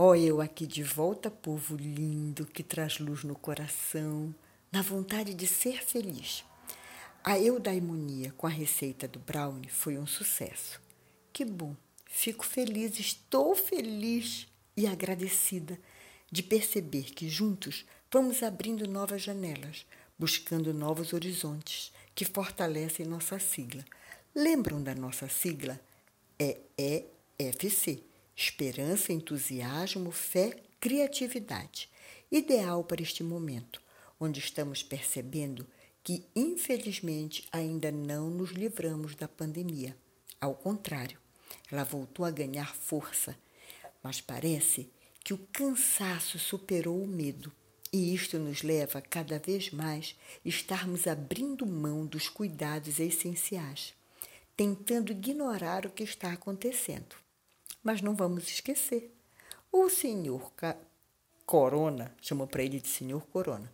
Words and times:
Ó, 0.00 0.10
oh, 0.10 0.14
eu 0.14 0.40
aqui 0.40 0.64
de 0.64 0.84
volta, 0.84 1.28
povo 1.28 1.74
lindo 1.74 2.46
que 2.46 2.62
traz 2.62 3.00
luz 3.00 3.24
no 3.24 3.34
coração, 3.34 4.32
na 4.70 4.80
vontade 4.80 5.34
de 5.34 5.44
ser 5.44 5.82
feliz. 5.82 6.44
A 7.24 7.36
eudaimonia 7.36 8.32
com 8.36 8.46
a 8.46 8.50
receita 8.50 9.08
do 9.08 9.18
brownie 9.18 9.68
foi 9.68 9.98
um 9.98 10.06
sucesso. 10.06 10.80
Que 11.32 11.44
bom, 11.44 11.74
fico 12.06 12.46
feliz, 12.46 13.00
estou 13.00 13.56
feliz 13.56 14.46
e 14.76 14.86
agradecida 14.86 15.76
de 16.30 16.44
perceber 16.44 17.10
que 17.12 17.28
juntos 17.28 17.84
vamos 18.08 18.44
abrindo 18.44 18.86
novas 18.86 19.22
janelas, 19.22 19.84
buscando 20.16 20.72
novos 20.72 21.12
horizontes 21.12 21.92
que 22.14 22.24
fortalecem 22.24 23.04
nossa 23.04 23.40
sigla. 23.40 23.84
Lembram 24.32 24.80
da 24.80 24.94
nossa 24.94 25.28
sigla? 25.28 25.80
É 26.38 26.56
EFC 27.36 28.06
Esperança, 28.40 29.12
entusiasmo, 29.12 30.12
fé, 30.12 30.56
criatividade. 30.78 31.90
Ideal 32.30 32.84
para 32.84 33.02
este 33.02 33.24
momento, 33.24 33.82
onde 34.20 34.38
estamos 34.38 34.80
percebendo 34.80 35.66
que, 36.04 36.24
infelizmente, 36.36 37.48
ainda 37.50 37.90
não 37.90 38.30
nos 38.30 38.50
livramos 38.50 39.16
da 39.16 39.26
pandemia. 39.26 39.96
Ao 40.40 40.54
contrário, 40.54 41.18
ela 41.68 41.82
voltou 41.82 42.24
a 42.24 42.30
ganhar 42.30 42.76
força, 42.76 43.36
mas 44.04 44.20
parece 44.20 44.88
que 45.24 45.34
o 45.34 45.38
cansaço 45.52 46.38
superou 46.38 47.02
o 47.02 47.08
medo. 47.08 47.52
E 47.92 48.14
isto 48.14 48.38
nos 48.38 48.62
leva 48.62 49.02
cada 49.02 49.40
vez 49.40 49.72
mais 49.72 50.14
estarmos 50.44 51.08
abrindo 51.08 51.66
mão 51.66 52.06
dos 52.06 52.28
cuidados 52.28 53.00
essenciais, 53.00 53.94
tentando 54.56 55.10
ignorar 55.10 55.84
o 55.86 55.90
que 55.90 56.04
está 56.04 56.32
acontecendo. 56.32 57.16
Mas 57.82 58.00
não 58.00 58.14
vamos 58.14 58.48
esquecer. 58.48 59.14
O 59.70 59.88
senhor 59.88 60.52
Corona, 61.44 62.14
chamou 62.20 62.46
para 62.46 62.62
ele 62.62 62.80
de 62.80 62.88
senhor 62.88 63.26
Corona, 63.28 63.72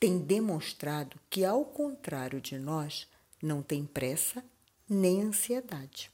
tem 0.00 0.18
demonstrado 0.18 1.18
que, 1.30 1.44
ao 1.44 1.64
contrário 1.64 2.40
de 2.40 2.58
nós, 2.58 3.06
não 3.42 3.62
tem 3.62 3.84
pressa 3.84 4.44
nem 4.88 5.22
ansiedade. 5.22 6.10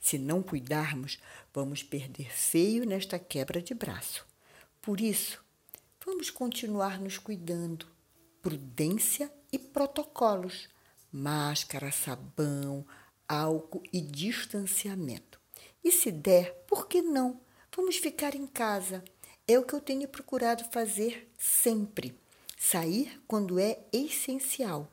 Se 0.00 0.18
não 0.18 0.42
cuidarmos, 0.42 1.18
vamos 1.52 1.82
perder 1.82 2.30
feio 2.32 2.84
nesta 2.84 3.18
quebra 3.18 3.60
de 3.60 3.74
braço. 3.74 4.26
Por 4.80 5.00
isso, 5.00 5.42
vamos 6.04 6.30
continuar 6.30 7.00
nos 7.00 7.18
cuidando. 7.18 7.86
Prudência 8.40 9.30
e 9.52 9.58
protocolos: 9.58 10.68
máscara, 11.12 11.92
sabão, 11.92 12.86
álcool 13.28 13.82
e 13.92 14.00
distanciamento. 14.00 15.27
E 15.82 15.92
se 15.92 16.10
der, 16.10 16.52
por 16.66 16.86
que 16.86 17.00
não? 17.02 17.40
Vamos 17.74 17.96
ficar 17.96 18.34
em 18.34 18.46
casa. 18.46 19.04
É 19.46 19.58
o 19.58 19.64
que 19.64 19.74
eu 19.74 19.80
tenho 19.80 20.08
procurado 20.08 20.64
fazer 20.72 21.30
sempre. 21.38 22.18
Sair 22.56 23.20
quando 23.26 23.58
é 23.58 23.78
essencial. 23.92 24.90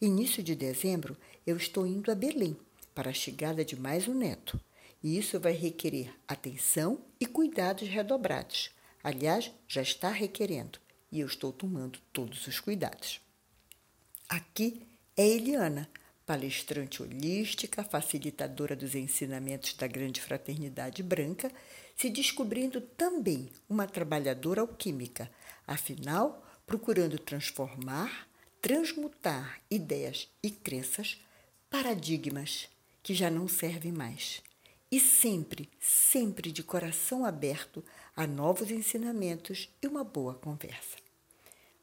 Início 0.00 0.42
de 0.42 0.54
dezembro, 0.54 1.16
eu 1.46 1.56
estou 1.56 1.86
indo 1.86 2.10
a 2.10 2.14
Belém 2.14 2.56
para 2.94 3.10
a 3.10 3.14
chegada 3.14 3.64
de 3.64 3.74
mais 3.74 4.06
um 4.06 4.14
neto. 4.14 4.60
E 5.02 5.16
isso 5.16 5.40
vai 5.40 5.52
requerer 5.52 6.14
atenção 6.28 7.00
e 7.18 7.26
cuidados 7.26 7.88
redobrados. 7.88 8.70
Aliás, 9.02 9.50
já 9.66 9.80
está 9.80 10.10
requerendo 10.10 10.78
e 11.10 11.20
eu 11.20 11.26
estou 11.26 11.52
tomando 11.52 11.98
todos 12.12 12.46
os 12.46 12.60
cuidados. 12.60 13.20
Aqui 14.28 14.86
é 15.16 15.26
Eliana, 15.26 15.88
palestrante 16.30 17.02
holística, 17.02 17.82
facilitadora 17.82 18.76
dos 18.76 18.94
ensinamentos 18.94 19.74
da 19.74 19.88
Grande 19.88 20.20
Fraternidade 20.20 21.02
Branca, 21.02 21.50
se 21.96 22.08
descobrindo 22.08 22.80
também 22.80 23.50
uma 23.68 23.84
trabalhadora 23.84 24.60
alquímica, 24.60 25.28
afinal, 25.66 26.46
procurando 26.64 27.18
transformar, 27.18 28.28
transmutar 28.62 29.60
ideias 29.68 30.28
e 30.40 30.52
crenças, 30.52 31.20
paradigmas 31.68 32.68
que 33.02 33.12
já 33.12 33.28
não 33.28 33.48
servem 33.48 33.90
mais. 33.90 34.40
E 34.88 35.00
sempre, 35.00 35.68
sempre 35.80 36.52
de 36.52 36.62
coração 36.62 37.24
aberto 37.24 37.84
a 38.14 38.24
novos 38.24 38.70
ensinamentos 38.70 39.68
e 39.82 39.88
uma 39.88 40.04
boa 40.04 40.34
conversa. 40.34 40.96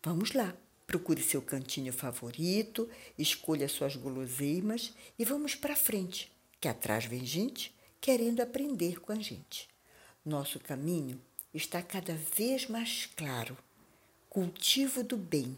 Vamos 0.01 0.31
lá! 0.31 0.55
Procure 0.87 1.21
seu 1.21 1.41
cantinho 1.41 1.91
favorito, 1.91 2.89
escolha 3.17 3.67
suas 3.67 3.97
guloseimas 3.97 4.93
e 5.19 5.25
vamos 5.25 5.53
para 5.53 5.75
frente, 5.75 6.31
que 6.61 6.67
atrás 6.69 7.03
vem 7.03 7.25
gente 7.25 7.75
querendo 7.99 8.39
aprender 8.39 9.01
com 9.01 9.11
a 9.11 9.15
gente. 9.15 9.67
Nosso 10.25 10.61
caminho 10.61 11.21
está 11.53 11.81
cada 11.81 12.13
vez 12.13 12.69
mais 12.69 13.05
claro. 13.17 13.57
Cultivo 14.29 15.03
do 15.03 15.17
bem, 15.17 15.57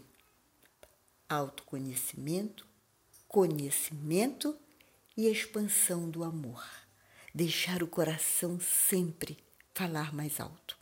autoconhecimento, 1.28 2.66
conhecimento 3.28 4.58
e 5.16 5.28
expansão 5.28 6.10
do 6.10 6.24
amor. 6.24 6.64
Deixar 7.32 7.84
o 7.84 7.86
coração 7.86 8.58
sempre 8.58 9.38
falar 9.72 10.12
mais 10.12 10.40
alto. 10.40 10.76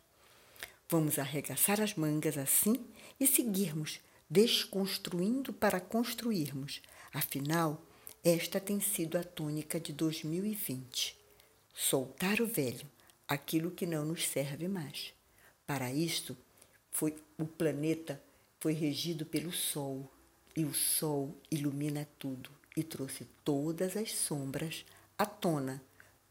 Vamos 0.88 1.19
arregaçar 1.19 1.82
as 1.82 1.94
mangas 1.94 2.38
assim 2.38 2.82
e 3.20 3.26
seguirmos 3.26 4.00
desconstruindo 4.28 5.52
para 5.52 5.80
construirmos. 5.80 6.82
Afinal, 7.12 7.82
esta 8.22 8.60
tem 8.60 8.80
sido 8.80 9.16
a 9.16 9.24
tônica 9.24 9.80
de 9.80 9.92
2020. 9.92 11.16
Soltar 11.74 12.40
o 12.40 12.46
velho, 12.46 12.86
aquilo 13.26 13.70
que 13.70 13.86
não 13.86 14.04
nos 14.04 14.26
serve 14.26 14.68
mais. 14.68 15.12
Para 15.66 15.92
isto, 15.92 16.36
foi 16.90 17.16
o 17.38 17.44
planeta 17.44 18.20
foi 18.60 18.72
regido 18.72 19.24
pelo 19.24 19.52
sol, 19.52 20.10
e 20.56 20.64
o 20.64 20.74
sol 20.74 21.36
ilumina 21.50 22.08
tudo 22.18 22.50
e 22.76 22.82
trouxe 22.82 23.24
todas 23.44 23.96
as 23.96 24.12
sombras 24.12 24.84
à 25.16 25.24
tona, 25.24 25.82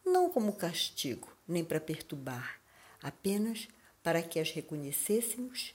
não 0.06 0.30
como 0.30 0.54
castigo, 0.54 1.32
nem 1.48 1.64
para 1.64 1.80
perturbar, 1.80 2.60
apenas 3.02 3.68
para 4.04 4.22
que 4.22 4.40
as 4.40 4.52
reconhecêssemos, 4.52 5.74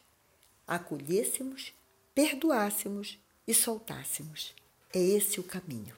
acolhêssemos 0.67 1.73
perdoássemos 2.15 3.19
e 3.47 3.55
soltássemos. 3.55 4.55
É 4.93 5.01
esse 5.01 5.41
o 5.41 5.45
caminho. 5.45 5.97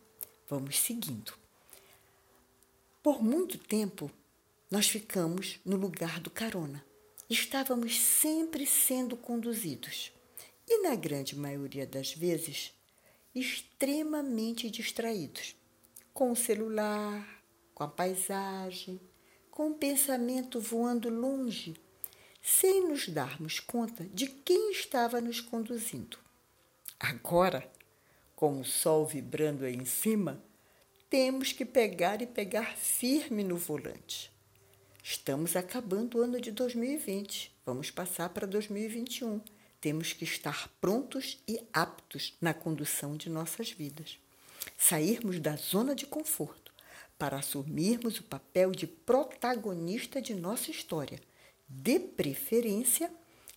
Vamos 0.49 0.79
seguindo. 0.79 1.35
Por 3.03 3.23
muito 3.23 3.59
tempo, 3.59 4.11
nós 4.71 4.89
ficamos 4.89 5.59
no 5.65 5.77
lugar 5.77 6.21
do 6.21 6.31
carona. 6.31 6.85
Estávamos 7.29 7.99
sempre 7.99 8.67
sendo 8.67 9.17
conduzidos 9.17 10.13
e, 10.69 10.83
na 10.83 10.95
grande 10.95 11.37
maioria 11.37 11.87
das 11.87 12.13
vezes, 12.13 12.73
extremamente 13.35 14.71
distraídos 14.71 15.57
com 16.13 16.31
o 16.31 16.37
celular, 16.37 17.43
com 17.75 17.83
a 17.83 17.89
paisagem, 17.89 19.01
com 19.51 19.71
o 19.71 19.75
pensamento 19.75 20.61
voando 20.61 21.09
longe 21.09 21.75
sem 22.47 22.87
nos 22.87 23.09
darmos 23.09 23.59
conta 23.59 24.05
de 24.05 24.27
quem 24.27 24.71
estava 24.71 25.19
nos 25.19 25.41
conduzindo. 25.41 26.19
Agora, 27.01 27.67
com 28.37 28.61
o 28.61 28.65
sol 28.65 29.07
vibrando 29.07 29.65
aí 29.65 29.75
em 29.75 29.87
cima, 29.87 30.45
temos 31.09 31.53
que 31.53 31.65
pegar 31.65 32.21
e 32.21 32.27
pegar 32.27 32.77
firme 32.77 33.43
no 33.43 33.57
volante. 33.57 34.31
Estamos 35.03 35.57
acabando 35.57 36.19
o 36.19 36.21
ano 36.23 36.39
de 36.39 36.51
2020, 36.51 37.51
vamos 37.65 37.91
passar 37.91 38.29
para 38.29 38.47
2021. 38.47 39.41
Temos 39.81 40.13
que 40.13 40.25
estar 40.25 40.69
prontos 40.83 41.43
e 41.49 41.63
aptos 41.73 42.37
na 42.43 42.53
condução 42.53 43.17
de 43.17 43.31
nossas 43.31 43.71
vidas. 43.71 44.19
Sairmos 44.77 45.41
da 45.41 45.57
zona 45.57 45.95
de 45.95 46.05
conforto 46.05 46.75
para 47.19 47.39
assumirmos 47.39 48.19
o 48.19 48.25
papel 48.25 48.71
de 48.73 48.87
protagonista 48.87 50.21
de 50.21 50.35
nossa 50.35 50.71
história 50.71 51.19
de 51.69 51.99
preferência 51.99 53.11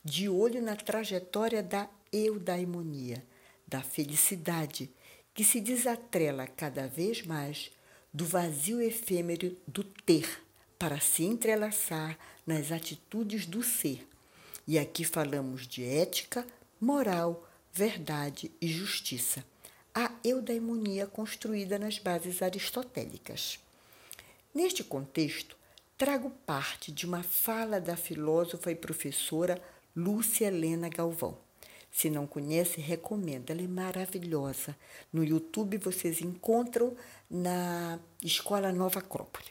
de 0.03 0.29
olho 0.29 0.61
na 0.61 0.75
trajetória 0.75 1.61
da 1.61 1.89
eudaimonia, 2.11 3.23
da 3.67 3.81
felicidade, 3.81 4.89
que 5.33 5.43
se 5.43 5.59
desatrela 5.59 6.47
cada 6.47 6.87
vez 6.87 7.21
mais 7.25 7.71
do 8.13 8.25
vazio 8.25 8.81
efêmero 8.81 9.55
do 9.67 9.83
ter 9.83 10.43
para 10.79 10.99
se 10.99 11.23
entrelaçar 11.23 12.17
nas 12.45 12.71
atitudes 12.71 13.45
do 13.45 13.61
ser. 13.61 14.07
E 14.67 14.79
aqui 14.79 15.03
falamos 15.03 15.67
de 15.67 15.83
ética, 15.83 16.45
moral, 16.79 17.47
verdade 17.73 18.51
e 18.61 18.67
justiça. 18.67 19.45
A 19.93 20.11
eudaimonia 20.23 21.07
construída 21.07 21.77
nas 21.77 21.99
bases 21.99 22.41
aristotélicas. 22.41 23.59
Neste 24.53 24.83
contexto, 24.83 25.57
trago 25.97 26.29
parte 26.45 26.91
de 26.91 27.07
uma 27.07 27.23
fala 27.23 27.81
da 27.81 27.97
filósofa 27.97 28.71
e 28.71 28.75
professora 28.75 29.59
Lúcia 29.95 30.45
Helena 30.45 30.89
Galvão. 30.89 31.35
Se 31.91 32.07
não 32.07 32.27
conhece, 32.27 32.79
recomendo, 32.79 33.49
ela 33.49 33.63
é 33.63 33.67
maravilhosa. 33.67 34.77
No 35.11 35.23
YouTube 35.23 35.77
vocês 35.77 36.21
encontram 36.21 36.95
na 37.27 37.99
Escola 38.23 38.71
Nova 38.71 38.99
Acrópole. 38.99 39.47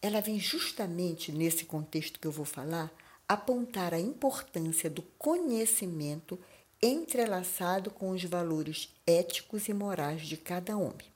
Ela 0.00 0.22
vem 0.22 0.40
justamente 0.40 1.30
nesse 1.30 1.66
contexto 1.66 2.18
que 2.18 2.26
eu 2.26 2.32
vou 2.32 2.46
falar 2.46 2.90
apontar 3.28 3.92
a 3.92 4.00
importância 4.00 4.88
do 4.88 5.02
conhecimento 5.18 6.38
entrelaçado 6.80 7.90
com 7.90 8.10
os 8.10 8.24
valores 8.24 8.88
éticos 9.06 9.68
e 9.68 9.74
morais 9.74 10.26
de 10.26 10.38
cada 10.38 10.76
homem. 10.78 11.12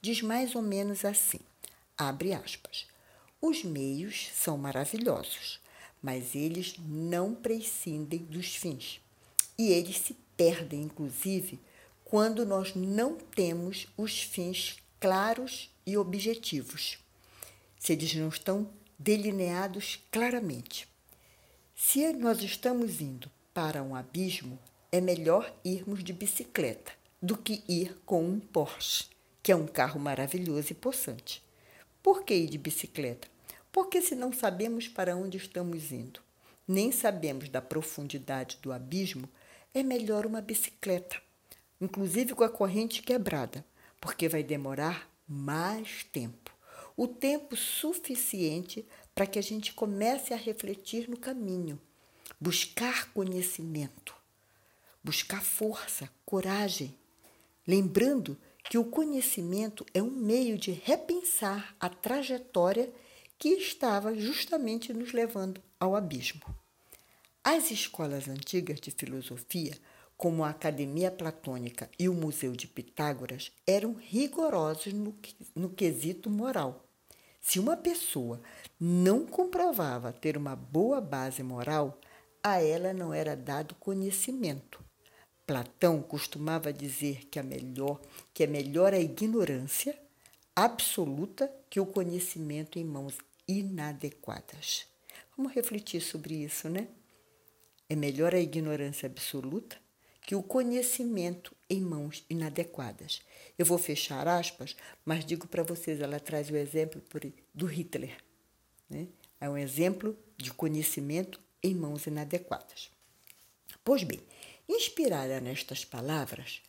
Diz 0.00 0.20
mais 0.20 0.56
ou 0.56 0.62
menos 0.62 1.04
assim: 1.04 1.40
abre 1.96 2.32
aspas. 2.32 2.89
Os 3.42 3.64
meios 3.64 4.28
são 4.34 4.58
maravilhosos, 4.58 5.60
mas 6.02 6.34
eles 6.34 6.74
não 6.78 7.34
prescindem 7.34 8.18
dos 8.18 8.54
fins. 8.54 9.00
E 9.58 9.72
eles 9.72 9.98
se 9.98 10.14
perdem, 10.36 10.82
inclusive, 10.82 11.58
quando 12.04 12.44
nós 12.44 12.74
não 12.74 13.16
temos 13.16 13.86
os 13.96 14.22
fins 14.22 14.76
claros 14.98 15.70
e 15.86 15.96
objetivos, 15.96 16.98
se 17.78 17.94
eles 17.94 18.14
não 18.14 18.28
estão 18.28 18.70
delineados 18.98 19.98
claramente. 20.10 20.86
Se 21.74 22.12
nós 22.12 22.42
estamos 22.42 23.00
indo 23.00 23.30
para 23.54 23.82
um 23.82 23.94
abismo, 23.94 24.58
é 24.92 25.00
melhor 25.00 25.50
irmos 25.64 26.04
de 26.04 26.12
bicicleta 26.12 26.92
do 27.22 27.38
que 27.38 27.62
ir 27.66 27.96
com 28.04 28.22
um 28.22 28.38
Porsche, 28.38 29.06
que 29.42 29.50
é 29.50 29.56
um 29.56 29.66
carro 29.66 29.98
maravilhoso 29.98 30.72
e 30.72 30.74
possante. 30.74 31.42
Por 32.02 32.24
que 32.24 32.34
ir 32.34 32.48
de 32.48 32.58
bicicleta? 32.58 33.28
Porque 33.72 34.00
se 34.00 34.14
não 34.14 34.32
sabemos 34.32 34.88
para 34.88 35.16
onde 35.16 35.36
estamos 35.36 35.92
indo, 35.92 36.20
nem 36.66 36.90
sabemos 36.90 37.48
da 37.48 37.60
profundidade 37.60 38.58
do 38.62 38.72
abismo, 38.72 39.28
é 39.72 39.82
melhor 39.82 40.26
uma 40.26 40.40
bicicleta, 40.40 41.20
inclusive 41.80 42.34
com 42.34 42.44
a 42.44 42.48
corrente 42.48 43.02
quebrada, 43.02 43.64
porque 44.00 44.28
vai 44.28 44.42
demorar 44.42 45.08
mais 45.28 46.04
tempo 46.04 46.50
o 47.00 47.08
tempo 47.08 47.56
suficiente 47.56 48.86
para 49.14 49.26
que 49.26 49.38
a 49.38 49.42
gente 49.42 49.72
comece 49.72 50.34
a 50.34 50.36
refletir 50.36 51.08
no 51.08 51.16
caminho, 51.16 51.80
buscar 52.38 53.10
conhecimento, 53.12 54.14
buscar 55.02 55.42
força, 55.42 56.10
coragem, 56.26 56.94
lembrando 57.66 58.36
que 58.70 58.78
o 58.78 58.84
conhecimento 58.84 59.84
é 59.92 60.00
um 60.00 60.12
meio 60.12 60.56
de 60.56 60.70
repensar 60.70 61.74
a 61.80 61.88
trajetória 61.88 62.88
que 63.36 63.48
estava 63.48 64.14
justamente 64.14 64.92
nos 64.92 65.12
levando 65.12 65.60
ao 65.80 65.96
abismo. 65.96 66.42
As 67.42 67.72
escolas 67.72 68.28
antigas 68.28 68.78
de 68.80 68.92
filosofia, 68.92 69.76
como 70.16 70.44
a 70.44 70.50
Academia 70.50 71.10
Platônica 71.10 71.90
e 71.98 72.08
o 72.08 72.14
Museu 72.14 72.52
de 72.52 72.68
Pitágoras, 72.68 73.50
eram 73.66 73.94
rigorosos 73.94 74.92
no, 74.92 75.16
no 75.52 75.70
quesito 75.70 76.30
moral. 76.30 76.84
Se 77.40 77.58
uma 77.58 77.76
pessoa 77.76 78.40
não 78.78 79.26
comprovava 79.26 80.12
ter 80.12 80.36
uma 80.36 80.54
boa 80.54 81.00
base 81.00 81.42
moral, 81.42 81.98
a 82.40 82.62
ela 82.62 82.92
não 82.92 83.12
era 83.12 83.34
dado 83.34 83.74
conhecimento. 83.74 84.89
Platão 85.50 86.00
costumava 86.00 86.72
dizer 86.72 87.26
que, 87.28 87.36
a 87.36 87.42
melhor, 87.42 88.00
que 88.32 88.44
é 88.44 88.46
melhor 88.46 88.94
a 88.94 89.00
ignorância 89.00 89.98
absoluta 90.54 91.52
que 91.68 91.80
o 91.80 91.86
conhecimento 91.86 92.78
em 92.78 92.84
mãos 92.84 93.18
inadequadas. 93.48 94.86
Vamos 95.36 95.52
refletir 95.52 96.00
sobre 96.02 96.34
isso, 96.34 96.68
né? 96.68 96.86
É 97.88 97.96
melhor 97.96 98.32
a 98.32 98.38
ignorância 98.38 99.08
absoluta 99.08 99.76
que 100.22 100.36
o 100.36 100.42
conhecimento 100.44 101.52
em 101.68 101.80
mãos 101.80 102.24
inadequadas. 102.30 103.20
Eu 103.58 103.66
vou 103.66 103.76
fechar 103.76 104.28
aspas, 104.28 104.76
mas 105.04 105.24
digo 105.24 105.48
para 105.48 105.64
vocês, 105.64 106.00
ela 106.00 106.20
traz 106.20 106.48
o 106.48 106.54
exemplo 106.54 107.02
do 107.52 107.66
Hitler. 107.66 108.16
Né? 108.88 109.08
É 109.40 109.50
um 109.50 109.58
exemplo 109.58 110.16
de 110.36 110.52
conhecimento 110.52 111.40
em 111.60 111.74
mãos 111.74 112.06
inadequadas. 112.06 112.92
Pois 113.82 114.04
bem, 114.04 114.20
inspirada 114.70 115.40
nestas 115.40 115.84
palavras, 115.84 116.60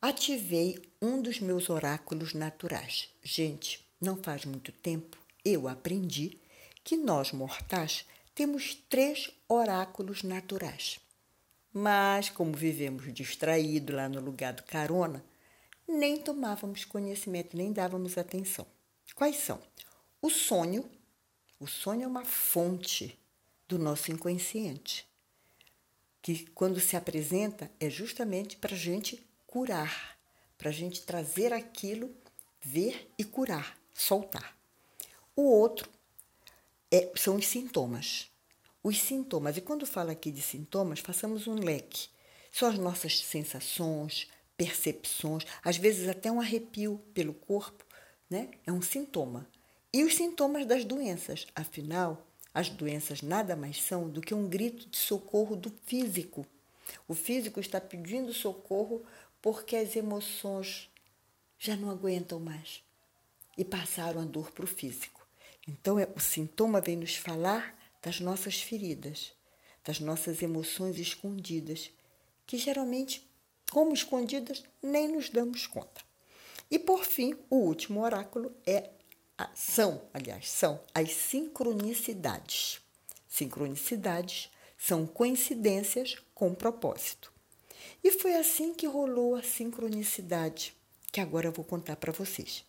ativei 0.00 0.78
um 1.00 1.20
dos 1.20 1.40
meus 1.40 1.68
oráculos 1.70 2.34
naturais. 2.34 3.08
Gente, 3.22 3.84
não 4.00 4.16
faz 4.16 4.44
muito 4.44 4.72
tempo 4.72 5.16
eu 5.46 5.68
aprendi 5.68 6.40
que 6.82 6.96
nós 6.96 7.30
mortais 7.30 8.04
temos 8.34 8.74
três 8.88 9.30
oráculos 9.48 10.24
naturais. 10.24 10.98
Mas, 11.72 12.28
como 12.28 12.52
vivemos 12.52 13.14
distraídos 13.14 13.94
lá 13.94 14.08
no 14.08 14.20
lugar 14.20 14.54
do 14.54 14.64
carona, 14.64 15.24
nem 15.86 16.16
tomávamos 16.16 16.84
conhecimento, 16.84 17.56
nem 17.56 17.72
dávamos 17.72 18.18
atenção. 18.18 18.66
Quais 19.14 19.36
são? 19.36 19.62
O 20.20 20.28
sonho. 20.28 20.84
O 21.60 21.66
sonho 21.68 22.02
é 22.02 22.06
uma 22.06 22.24
fonte 22.24 23.16
do 23.68 23.78
nosso 23.78 24.10
inconsciente, 24.10 25.06
que 26.26 26.44
quando 26.46 26.80
se 26.80 26.96
apresenta 26.96 27.70
é 27.78 27.88
justamente 27.88 28.56
para 28.56 28.74
a 28.74 28.76
gente 28.76 29.24
curar, 29.46 30.18
para 30.58 30.70
a 30.70 30.72
gente 30.72 31.02
trazer 31.02 31.52
aquilo, 31.52 32.12
ver 32.60 33.08
e 33.16 33.22
curar, 33.22 33.78
soltar. 33.94 34.58
O 35.36 35.42
outro 35.42 35.88
é, 36.90 37.12
são 37.14 37.36
os 37.36 37.46
sintomas. 37.46 38.28
Os 38.82 39.00
sintomas, 39.00 39.56
e 39.56 39.60
quando 39.60 39.86
falo 39.86 40.10
aqui 40.10 40.32
de 40.32 40.42
sintomas, 40.42 40.98
façamos 40.98 41.46
um 41.46 41.54
leque. 41.54 42.08
São 42.50 42.68
as 42.68 42.76
nossas 42.76 43.20
sensações, 43.20 44.26
percepções, 44.56 45.44
às 45.62 45.76
vezes 45.76 46.08
até 46.08 46.28
um 46.28 46.40
arrepio 46.40 47.00
pelo 47.14 47.34
corpo, 47.34 47.84
né? 48.28 48.50
É 48.66 48.72
um 48.72 48.82
sintoma. 48.82 49.48
E 49.94 50.02
os 50.02 50.16
sintomas 50.16 50.66
das 50.66 50.84
doenças, 50.84 51.46
afinal, 51.54 52.25
as 52.56 52.70
doenças 52.70 53.20
nada 53.20 53.54
mais 53.54 53.82
são 53.82 54.08
do 54.08 54.22
que 54.22 54.32
um 54.32 54.48
grito 54.48 54.88
de 54.88 54.96
socorro 54.96 55.54
do 55.54 55.70
físico. 55.84 56.46
O 57.06 57.14
físico 57.14 57.60
está 57.60 57.78
pedindo 57.78 58.32
socorro 58.32 59.04
porque 59.42 59.76
as 59.76 59.94
emoções 59.94 60.88
já 61.58 61.76
não 61.76 61.90
aguentam 61.90 62.40
mais 62.40 62.82
e 63.58 63.62
passaram 63.62 64.22
a 64.22 64.24
dor 64.24 64.52
para 64.52 64.64
o 64.64 64.66
físico. 64.66 65.28
Então, 65.68 65.98
é, 65.98 66.08
o 66.16 66.18
sintoma 66.18 66.80
vem 66.80 66.96
nos 66.96 67.14
falar 67.14 67.78
das 68.02 68.20
nossas 68.20 68.62
feridas, 68.62 69.34
das 69.84 70.00
nossas 70.00 70.40
emoções 70.40 70.98
escondidas, 70.98 71.90
que 72.46 72.56
geralmente, 72.56 73.22
como 73.70 73.92
escondidas, 73.92 74.64
nem 74.82 75.08
nos 75.08 75.28
damos 75.28 75.66
conta. 75.66 76.00
E 76.70 76.78
por 76.78 77.04
fim, 77.04 77.36
o 77.50 77.56
último 77.56 78.00
oráculo 78.00 78.50
é 78.66 78.92
são, 79.54 80.02
aliás, 80.12 80.50
são 80.50 80.80
as 80.94 81.12
sincronicidades. 81.12 82.80
Sincronicidades 83.28 84.50
são 84.78 85.06
coincidências 85.06 86.16
com 86.34 86.54
propósito. 86.54 87.32
E 88.02 88.10
foi 88.12 88.34
assim 88.34 88.72
que 88.72 88.86
rolou 88.86 89.34
a 89.34 89.42
sincronicidade, 89.42 90.74
que 91.12 91.20
agora 91.20 91.46
eu 91.46 91.52
vou 91.52 91.64
contar 91.64 91.96
para 91.96 92.12
vocês 92.12 92.64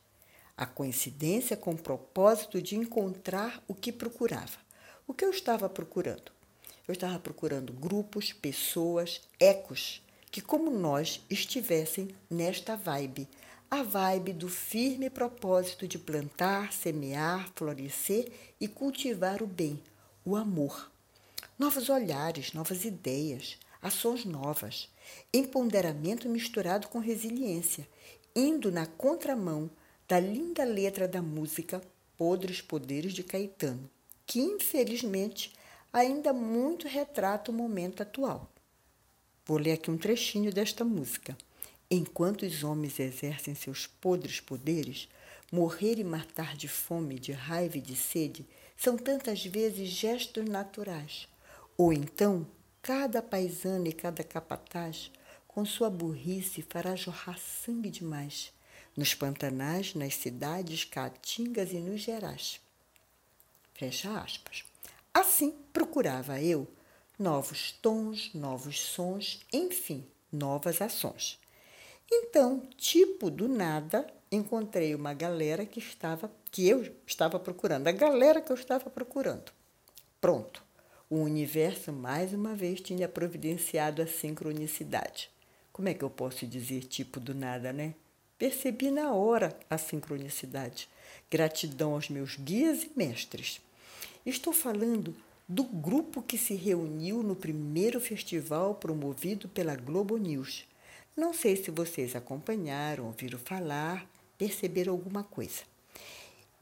a 0.57 0.65
coincidência 0.65 1.55
com 1.55 1.71
o 1.71 1.77
propósito 1.77 2.59
de 2.59 2.75
encontrar 2.75 3.63
o 3.67 3.75
que 3.75 3.91
procurava. 3.91 4.57
O 5.07 5.13
que 5.13 5.23
eu 5.23 5.29
estava 5.29 5.69
procurando? 5.69 6.31
Eu 6.87 6.93
estava 6.93 7.19
procurando 7.19 7.71
grupos, 7.71 8.33
pessoas, 8.33 9.21
ecos 9.39 10.01
que, 10.31 10.41
como 10.41 10.71
nós, 10.71 11.21
estivessem 11.29 12.09
nesta 12.29 12.75
vibe, 12.75 13.29
a 13.69 13.83
vibe 13.83 14.31
do 14.31 14.47
firme 14.47 15.09
propósito 15.09 15.87
de 15.87 15.99
plantar, 15.99 16.71
semear, 16.71 17.51
florescer 17.53 18.31
e 18.61 18.67
cultivar 18.67 19.43
o 19.43 19.47
bem, 19.47 19.81
o 20.23 20.37
amor. 20.37 20.89
Novos 21.59 21.89
olhares, 21.89 22.53
novas 22.53 22.85
ideias, 22.85 23.57
ações 23.81 24.23
novas, 24.23 24.89
empoderamento 25.33 26.29
misturado 26.29 26.87
com 26.87 26.99
resiliência, 26.99 27.87
indo 28.33 28.71
na 28.71 28.85
contramão 28.85 29.69
da 30.07 30.19
linda 30.19 30.63
letra 30.63 31.05
da 31.05 31.21
música 31.21 31.81
Podres 32.17 32.61
Poderes 32.61 33.13
de 33.13 33.23
Caetano, 33.23 33.89
que 34.25 34.39
infelizmente 34.39 35.53
ainda 35.91 36.31
muito 36.31 36.87
retrata 36.87 37.51
o 37.51 37.53
momento 37.53 38.01
atual. 38.01 38.49
Vou 39.45 39.57
ler 39.57 39.73
aqui 39.73 39.91
um 39.91 39.97
trechinho 39.97 40.53
desta 40.53 40.85
música. 40.85 41.37
Enquanto 41.89 42.43
os 42.43 42.63
homens 42.63 42.99
exercem 42.99 43.55
seus 43.55 43.87
podres 43.87 44.39
poderes, 44.39 45.07
morrer 45.51 45.97
e 45.97 46.03
matar 46.03 46.55
de 46.55 46.67
fome, 46.67 47.17
de 47.17 47.31
raiva 47.31 47.77
e 47.77 47.81
de 47.81 47.95
sede 47.95 48.45
são 48.75 48.97
tantas 48.97 49.45
vezes 49.45 49.89
gestos 49.89 50.43
naturais. 50.45 51.27
Ou 51.77 51.93
então, 51.93 52.45
cada 52.81 53.21
paisano 53.21 53.87
e 53.87 53.93
cada 53.93 54.23
capataz, 54.23 55.11
com 55.47 55.63
sua 55.63 55.89
burrice, 55.89 56.61
fará 56.61 56.95
jorrar 56.95 57.39
sangue 57.39 57.89
demais 57.89 58.51
nos 58.97 59.13
Pantanais, 59.13 59.93
nas 59.93 60.15
cidades, 60.15 60.83
caatingas 60.83 61.71
e 61.71 61.77
nos 61.77 62.01
Gerais. 62.01 62.59
Fecha 63.75 64.19
aspas. 64.19 64.65
Assim 65.13 65.51
procurava 65.71 66.41
eu 66.41 66.67
novos 67.17 67.71
tons, 67.71 68.33
novos 68.33 68.81
sons, 68.81 69.39
enfim, 69.53 70.05
novas 70.31 70.81
ações. 70.81 71.39
Então, 72.09 72.61
tipo 72.77 73.29
do 73.29 73.47
nada, 73.47 74.07
encontrei 74.31 74.95
uma 74.95 75.13
galera 75.13 75.65
que 75.65 75.79
estava 75.79 76.31
que 76.51 76.67
eu 76.67 76.95
estava 77.05 77.39
procurando, 77.39 77.87
a 77.87 77.91
galera 77.91 78.41
que 78.41 78.51
eu 78.51 78.55
estava 78.55 78.89
procurando. 78.89 79.51
Pronto. 80.19 80.63
O 81.09 81.17
universo 81.17 81.93
mais 81.93 82.33
uma 82.33 82.53
vez 82.53 82.81
tinha 82.81 83.07
providenciado 83.07 84.01
a 84.01 84.07
sincronicidade. 84.07 85.29
Como 85.71 85.87
é 85.87 85.93
que 85.93 86.03
eu 86.03 86.09
posso 86.09 86.45
dizer 86.45 86.83
tipo 86.83 87.19
do 87.19 87.33
nada, 87.33 87.71
né? 87.71 87.93
Percebi 88.37 88.91
na 88.91 89.13
hora 89.13 89.57
a 89.69 89.77
sincronicidade. 89.77 90.89
Gratidão 91.29 91.93
aos 91.93 92.09
meus 92.09 92.35
guias 92.35 92.83
e 92.83 92.91
mestres. 92.95 93.61
Estou 94.25 94.51
falando 94.51 95.15
do 95.47 95.63
grupo 95.63 96.21
que 96.21 96.37
se 96.37 96.55
reuniu 96.55 97.23
no 97.23 97.35
primeiro 97.35 98.01
festival 98.01 98.75
promovido 98.75 99.47
pela 99.47 99.75
Globo 99.75 100.17
News. 100.17 100.65
Não 101.17 101.33
sei 101.33 101.55
se 101.55 101.71
vocês 101.71 102.15
acompanharam, 102.15 103.07
ouviram 103.07 103.39
falar, 103.39 104.07
perceberam 104.37 104.93
alguma 104.93 105.23
coisa. 105.23 105.63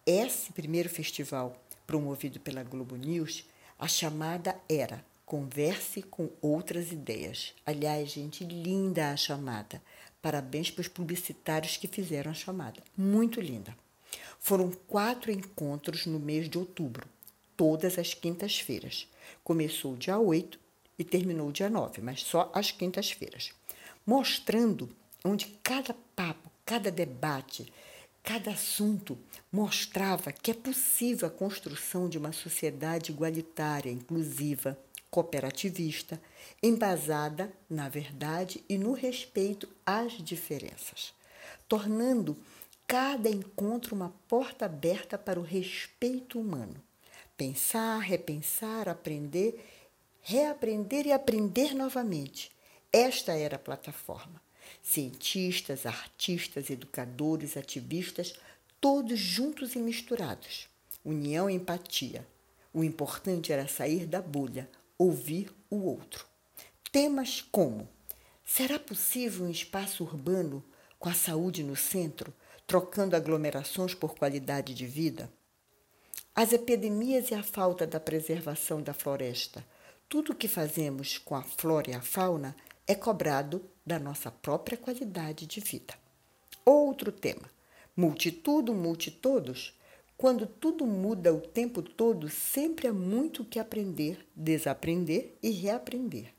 Esse 0.06 0.54
primeiro 0.54 0.88
festival 0.88 1.62
promovido 1.86 2.40
pela 2.40 2.64
Globo 2.64 2.96
News, 2.96 3.44
a 3.78 3.86
chamada 3.86 4.58
era 4.70 5.04
Converse 5.26 6.02
com 6.04 6.30
Outras 6.42 6.94
Ideias. 6.94 7.54
Aliás, 7.66 8.12
gente, 8.12 8.46
linda 8.46 9.12
a 9.12 9.18
chamada. 9.18 9.82
Parabéns 10.22 10.72
para 10.72 10.84
os 10.84 10.88
publicitários 10.88 11.76
que 11.76 11.90
fizeram 11.90 12.32
a 12.32 12.34
chamada. 12.34 12.82
Muito 12.98 13.42
linda. 13.42 13.76
Foram 14.40 14.72
quatro 14.88 15.34
encontros 15.34 16.06
no 16.06 16.18
mês 16.18 16.50
de 16.50 16.58
outubro 16.58 17.06
todas 17.58 18.00
as 18.00 18.14
quintas-feiras. 18.14 19.06
Começou 19.44 19.98
dia 19.98 20.18
8 20.18 20.58
e 20.98 21.04
terminou 21.04 21.52
dia 21.52 21.70
9, 21.70 22.02
mas 22.02 22.22
só 22.22 22.50
às 22.54 22.72
quintas-feiras. 22.72 23.52
Mostrando 24.06 24.90
onde 25.24 25.48
cada 25.64 25.96
papo, 26.16 26.52
cada 26.66 26.92
debate, 26.92 27.72
cada 28.24 28.52
assunto 28.52 29.18
mostrava 29.52 30.32
que 30.32 30.52
é 30.52 30.54
possível 30.54 31.28
a 31.28 31.32
construção 31.32 32.08
de 32.08 32.18
uma 32.18 32.32
sociedade 32.32 33.12
igualitária, 33.12 33.92
inclusiva, 33.92 34.78
cooperativista, 35.10 36.22
embasada 36.62 37.52
na 37.70 37.88
verdade 37.90 38.64
e 38.68 38.78
no 38.78 38.94
respeito 38.94 39.68
às 39.86 40.14
diferenças, 40.14 41.14
tornando 41.68 42.38
cada 42.86 43.30
encontro 43.30 43.96
uma 43.96 44.14
porta 44.28 44.66
aberta 44.66 45.18
para 45.18 45.40
o 45.40 45.44
respeito 45.44 46.40
humano 46.40 46.84
Pensar, 47.38 48.00
repensar, 48.00 48.88
aprender, 48.88 49.62
reaprender 50.22 51.06
e 51.06 51.12
aprender 51.12 51.76
novamente. 51.76 52.50
Esta 52.96 53.34
era 53.34 53.58
a 53.58 53.60
plataforma. 53.60 54.42
Cientistas, 54.82 55.86
artistas, 55.86 56.70
educadores, 56.70 57.58
ativistas, 57.58 58.36
todos 58.80 59.20
juntos 59.20 59.76
e 59.76 59.80
misturados. 59.80 60.70
União 61.04 61.50
e 61.50 61.56
empatia. 61.56 62.26
O 62.74 62.86
importante 62.86 63.52
era 63.52 63.68
sair 63.68 64.06
da 64.06 64.22
bolha, 64.22 64.70
ouvir 64.98 65.54
o 65.70 65.84
outro. 65.84 66.26
Temas 66.90 67.42
como: 67.42 67.86
será 68.46 68.80
possível 68.80 69.46
um 69.46 69.52
espaço 69.52 70.02
urbano 70.02 70.64
com 70.98 71.10
a 71.10 71.14
saúde 71.14 71.64
no 71.64 71.76
centro, 71.76 72.34
trocando 72.66 73.14
aglomerações 73.14 73.94
por 73.94 74.16
qualidade 74.16 74.74
de 74.74 74.88
vida? 74.88 75.30
As 76.34 76.54
epidemias 76.54 77.30
e 77.30 77.36
a 77.36 77.44
falta 77.44 77.86
da 77.86 78.00
preservação 78.00 78.82
da 78.82 78.94
floresta. 78.94 79.66
Tudo 80.08 80.32
o 80.32 80.36
que 80.36 80.48
fazemos 80.48 81.18
com 81.18 81.36
a 81.36 81.44
flora 81.44 81.92
e 81.92 81.94
a 81.94 82.02
fauna 82.02 82.56
é 82.88 82.94
cobrado 82.94 83.64
da 83.86 83.98
nossa 83.98 84.30
própria 84.30 84.78
qualidade 84.78 85.46
de 85.46 85.60
vida. 85.60 85.94
Outro 86.64 87.12
tema: 87.12 87.50
multitudo, 87.96 88.74
multitodos. 88.74 89.74
Quando 90.18 90.46
tudo 90.46 90.86
muda 90.86 91.34
o 91.34 91.42
tempo 91.42 91.82
todo, 91.82 92.30
sempre 92.30 92.88
há 92.88 92.94
muito 92.94 93.42
o 93.42 93.46
que 93.46 93.60
aprender, 93.60 94.26
desaprender 94.34 95.38
e 95.44 95.50
reaprender. 95.50 96.34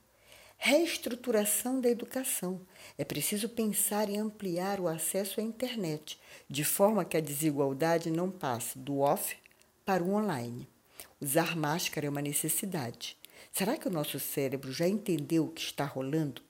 Reestruturação 0.56 1.78
da 1.78 1.90
educação. 1.90 2.62
É 2.96 3.04
preciso 3.04 3.50
pensar 3.50 4.08
em 4.08 4.18
ampliar 4.18 4.80
o 4.80 4.88
acesso 4.88 5.40
à 5.40 5.42
internet, 5.42 6.18
de 6.48 6.64
forma 6.64 7.04
que 7.04 7.18
a 7.18 7.20
desigualdade 7.20 8.10
não 8.10 8.30
passe 8.30 8.78
do 8.78 9.00
off 9.00 9.36
para 9.84 10.02
o 10.02 10.14
online. 10.14 10.66
Usar 11.20 11.54
máscara 11.54 12.06
é 12.06 12.10
uma 12.10 12.22
necessidade. 12.22 13.16
Será 13.52 13.76
que 13.76 13.88
o 13.88 13.90
nosso 13.90 14.18
cérebro 14.18 14.72
já 14.72 14.86
entendeu 14.86 15.44
o 15.44 15.50
que 15.50 15.60
está 15.60 15.84
rolando? 15.84 16.42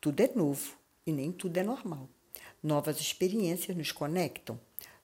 Tudo 0.00 0.20
é 0.20 0.30
novo 0.34 0.76
e 1.06 1.12
nem 1.12 1.32
tudo 1.32 1.56
é 1.56 1.62
normal. 1.62 2.08
Novas 2.62 3.00
experiências 3.00 3.76
nos 3.76 3.92
conectam, 3.92 4.60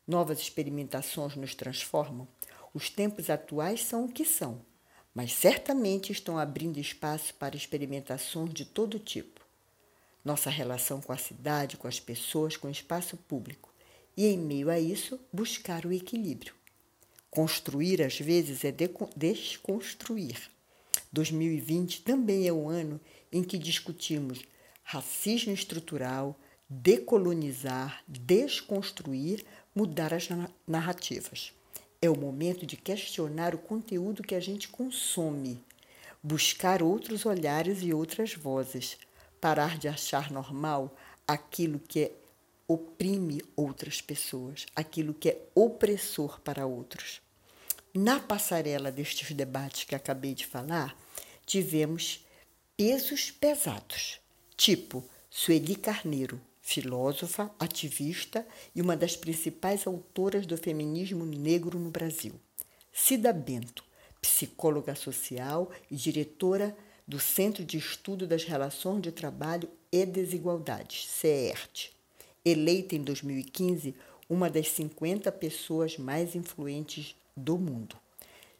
novas 0.06 0.38
experimentações 0.38 1.36
nos 1.36 1.54
transformam. 1.54 2.28
Os 2.74 2.90
tempos 2.90 3.30
atuais 3.30 3.82
são 3.82 4.04
o 4.04 4.12
que 4.12 4.24
são, 4.24 4.60
mas 5.14 5.32
certamente 5.32 6.12
estão 6.12 6.38
abrindo 6.38 6.78
espaço 6.78 7.32
para 7.34 7.56
experimentações 7.56 8.52
de 8.52 8.66
todo 8.66 8.98
tipo. 8.98 9.40
Nossa 10.22 10.50
relação 10.50 11.00
com 11.00 11.12
a 11.12 11.16
cidade, 11.16 11.76
com 11.76 11.88
as 11.88 11.98
pessoas, 11.98 12.56
com 12.56 12.68
o 12.68 12.70
espaço 12.70 13.16
público. 13.16 13.72
E, 14.16 14.26
em 14.26 14.36
meio 14.36 14.68
a 14.68 14.78
isso, 14.78 15.20
buscar 15.32 15.86
o 15.86 15.92
equilíbrio. 15.92 16.54
Construir, 17.30 18.02
às 18.02 18.18
vezes, 18.18 18.64
é 18.64 18.74
desconstruir. 19.16 20.50
2020 21.12 22.02
também 22.02 22.46
é 22.46 22.52
o 22.52 22.68
ano 22.68 23.00
em 23.32 23.42
que 23.42 23.58
discutimos 23.58 24.42
racismo 24.82 25.52
estrutural, 25.52 26.38
decolonizar, 26.68 28.02
desconstruir, 28.06 29.44
mudar 29.74 30.14
as 30.14 30.28
narrativas. 30.66 31.52
É 32.00 32.08
o 32.08 32.18
momento 32.18 32.66
de 32.66 32.76
questionar 32.76 33.54
o 33.54 33.58
conteúdo 33.58 34.22
que 34.22 34.34
a 34.34 34.40
gente 34.40 34.68
consome, 34.68 35.64
buscar 36.22 36.82
outros 36.82 37.26
olhares 37.26 37.82
e 37.82 37.92
outras 37.92 38.34
vozes, 38.34 38.98
parar 39.40 39.78
de 39.78 39.88
achar 39.88 40.30
normal 40.30 40.94
aquilo 41.26 41.78
que 41.78 42.12
oprime 42.68 43.42
outras 43.54 44.00
pessoas, 44.00 44.66
aquilo 44.74 45.14
que 45.14 45.30
é 45.30 45.42
opressor 45.54 46.40
para 46.40 46.66
outros. 46.66 47.20
Na 47.98 48.20
passarela 48.20 48.92
destes 48.92 49.32
debates 49.32 49.84
que 49.84 49.94
acabei 49.94 50.34
de 50.34 50.44
falar, 50.44 50.94
tivemos 51.46 52.26
pesos 52.76 53.30
pesados, 53.30 54.20
tipo 54.54 55.02
Sueli 55.30 55.74
Carneiro, 55.74 56.38
filósofa, 56.60 57.50
ativista 57.58 58.46
e 58.74 58.82
uma 58.82 58.94
das 58.98 59.16
principais 59.16 59.86
autoras 59.86 60.44
do 60.44 60.58
feminismo 60.58 61.24
negro 61.24 61.78
no 61.78 61.90
Brasil. 61.90 62.34
Cida 62.92 63.32
Bento, 63.32 63.82
psicóloga 64.20 64.94
social 64.94 65.70
e 65.90 65.96
diretora 65.96 66.76
do 67.08 67.18
Centro 67.18 67.64
de 67.64 67.78
Estudo 67.78 68.26
das 68.26 68.44
Relações 68.44 69.00
de 69.00 69.10
Trabalho 69.10 69.70
e 69.90 70.04
Desigualdades, 70.04 71.08
CERT. 71.08 71.92
Eleita 72.44 72.94
em 72.94 73.02
2015 73.02 73.94
uma 74.28 74.50
das 74.50 74.68
50 74.68 75.32
pessoas 75.32 75.96
mais 75.96 76.34
influentes 76.34 77.16
do 77.36 77.58
mundo. 77.58 77.96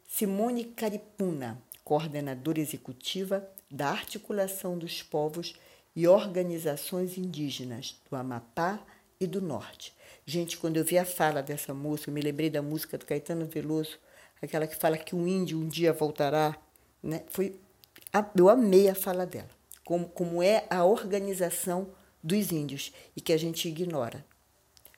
Simone 0.07 0.65
Caripuna, 0.65 1.61
coordenadora 1.83 2.59
executiva 2.59 3.47
da 3.69 3.89
Articulação 3.89 4.77
dos 4.77 5.01
Povos 5.01 5.55
e 5.95 6.07
Organizações 6.07 7.17
Indígenas 7.17 7.95
do 8.09 8.15
Amapá 8.15 8.79
e 9.19 9.25
do 9.25 9.41
Norte. 9.41 9.93
Gente, 10.25 10.57
quando 10.57 10.77
eu 10.77 10.83
vi 10.83 10.97
a 10.97 11.05
fala 11.05 11.41
dessa 11.41 11.73
música, 11.73 12.09
eu 12.09 12.13
me 12.13 12.21
lembrei 12.21 12.49
da 12.49 12.61
música 12.61 12.97
do 12.97 13.05
Caetano 13.05 13.45
Veloso, 13.45 13.97
aquela 14.41 14.67
que 14.67 14.75
fala 14.75 14.97
que 14.97 15.15
o 15.15 15.27
índio 15.27 15.57
um 15.57 15.67
dia 15.67 15.91
voltará, 15.91 16.55
né? 17.01 17.23
Foi 17.29 17.59
eu 18.35 18.49
amei 18.49 18.89
a 18.89 18.95
fala 18.95 19.25
dela, 19.25 19.49
como, 19.83 20.07
como 20.07 20.41
é 20.41 20.65
a 20.69 20.83
organização 20.85 21.89
dos 22.23 22.51
índios 22.51 22.91
e 23.15 23.21
que 23.21 23.33
a 23.33 23.37
gente 23.37 23.67
ignora. 23.67 24.25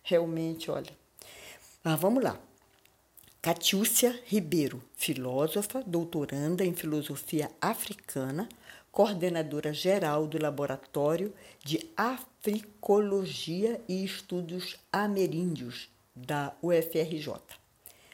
Realmente, 0.03 0.71
olha. 0.71 0.97
Mas 1.83 1.99
vamos 1.99 2.23
lá. 2.23 2.39
Catiúcia 3.41 4.21
Ribeiro, 4.25 4.83
filósofa, 4.97 5.81
doutoranda 5.87 6.65
em 6.65 6.73
filosofia 6.73 7.49
africana, 7.61 8.49
coordenadora 8.91 9.73
geral 9.73 10.27
do 10.27 10.37
Laboratório 10.37 11.33
de 11.63 11.89
Africologia 11.95 13.79
e 13.87 14.03
Estudos 14.03 14.75
Ameríndios 14.91 15.87
da 16.13 16.53
UFRJ. 16.61 17.33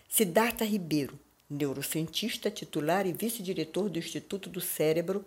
Siddhartha 0.08 0.64
Ribeiro, 0.64 1.20
neurocientista 1.50 2.52
titular 2.52 3.08
e 3.08 3.12
vice-diretor 3.12 3.90
do 3.90 3.98
Instituto 3.98 4.48
do 4.48 4.62
Cérebro 4.62 5.26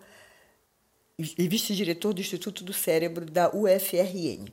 e 1.17 1.45
vice-diretor 1.49 2.13
do 2.13 2.21
Instituto 2.21 2.63
do 2.63 2.71
Cérebro 2.71 3.25
da 3.25 3.53
UFRN. 3.53 4.47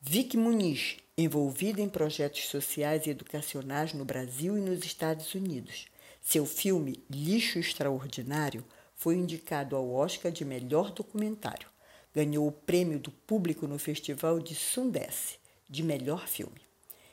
Vic 0.00 0.36
Muniz, 0.36 0.98
envolvida 1.22 1.80
em 1.80 1.88
projetos 1.88 2.46
sociais 2.48 3.06
e 3.06 3.10
educacionais 3.10 3.92
no 3.92 4.04
Brasil 4.04 4.56
e 4.56 4.60
nos 4.60 4.84
Estados 4.84 5.34
Unidos. 5.34 5.86
Seu 6.20 6.46
filme 6.46 7.02
Lixo 7.10 7.58
Extraordinário 7.58 8.64
foi 8.94 9.16
indicado 9.16 9.74
ao 9.74 9.90
Oscar 9.92 10.30
de 10.30 10.44
melhor 10.44 10.90
documentário. 10.90 11.68
Ganhou 12.14 12.46
o 12.46 12.52
prêmio 12.52 12.98
do 12.98 13.10
público 13.10 13.66
no 13.66 13.78
Festival 13.78 14.38
de 14.38 14.54
Sundance 14.54 15.38
de 15.68 15.82
melhor 15.82 16.28
filme. 16.28 16.60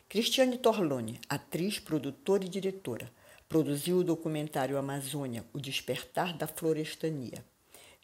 Cristiane 0.08 0.58
Torlone, 0.58 1.20
atriz, 1.30 1.80
produtora 1.80 2.44
e 2.44 2.50
diretora, 2.50 3.10
Produziu 3.50 3.98
o 3.98 4.04
documentário 4.04 4.78
Amazônia, 4.78 5.44
O 5.52 5.60
Despertar 5.60 6.38
da 6.38 6.46
Florestania. 6.46 7.44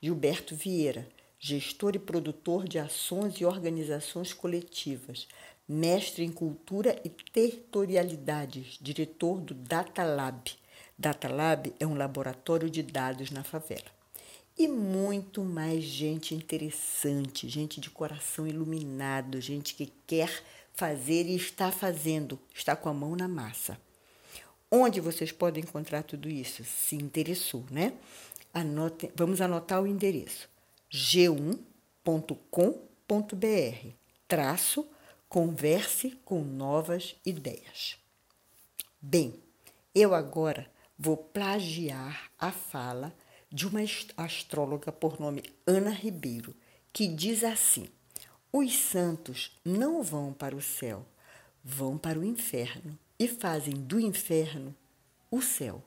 Gilberto 0.01 0.55
Vieira, 0.55 1.07
gestor 1.37 1.95
e 1.95 1.99
produtor 1.99 2.67
de 2.67 2.79
ações 2.79 3.35
e 3.35 3.45
organizações 3.45 4.33
coletivas, 4.33 5.27
mestre 5.67 6.23
em 6.23 6.31
cultura 6.31 6.99
e 7.03 7.09
territorialidades, 7.09 8.77
diretor 8.81 9.41
do 9.41 9.53
Data 9.53 10.03
Lab. 10.03 10.51
Data 10.97 11.27
Lab 11.27 11.73
é 11.79 11.85
um 11.85 11.95
laboratório 11.95 12.69
de 12.69 12.83
dados 12.83 13.31
na 13.31 13.43
favela. 13.43 13.95
E 14.57 14.67
muito 14.67 15.43
mais 15.43 15.83
gente 15.83 16.33
interessante, 16.33 17.49
gente 17.49 17.81
de 17.81 17.89
coração 17.89 18.47
iluminado, 18.47 19.41
gente 19.41 19.75
que 19.75 19.91
quer 20.07 20.43
fazer 20.73 21.25
e 21.25 21.35
está 21.35 21.71
fazendo, 21.71 22.39
está 22.53 22.75
com 22.75 22.87
a 22.87 22.93
mão 22.93 23.15
na 23.15 23.27
massa. 23.27 23.77
Onde 24.71 25.01
vocês 25.01 25.31
podem 25.31 25.63
encontrar 25.63 26.03
tudo 26.03 26.29
isso? 26.29 26.63
Se 26.63 26.95
interessou, 26.95 27.65
né? 27.69 27.93
Anotem, 28.53 29.11
vamos 29.15 29.41
anotar 29.41 29.81
o 29.81 29.87
endereço: 29.87 30.49
g1.com.br 30.89 31.65
traço 34.27 34.87
converse 35.27 36.11
com 36.23 36.41
novas 36.43 37.15
ideias. 37.25 37.97
Bem, 39.01 39.39
eu 39.93 40.13
agora 40.13 40.69
vou 40.97 41.17
plagiar 41.17 42.31
a 42.39 42.51
fala 42.51 43.15
de 43.51 43.67
uma 43.67 43.81
astróloga 44.17 44.91
por 44.91 45.19
nome 45.19 45.43
Ana 45.65 45.91
Ribeiro, 45.91 46.55
que 46.91 47.07
diz 47.07 47.43
assim: 47.43 47.87
Os 48.51 48.75
santos 48.75 49.59
não 49.63 50.01
vão 50.01 50.33
para 50.33 50.55
o 50.55 50.61
céu, 50.61 51.05
vão 51.63 51.97
para 51.97 52.19
o 52.19 52.23
inferno 52.23 52.97
e 53.17 53.27
fazem 53.27 53.73
do 53.73 53.99
inferno 53.99 54.75
o 55.31 55.41
céu. 55.41 55.83